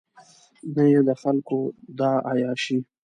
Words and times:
نه 0.75 0.83
یې 0.91 1.01
د 1.07 1.11
خلکو 1.21 1.57
دا 1.99 2.11
عیاشۍ. 2.29 2.77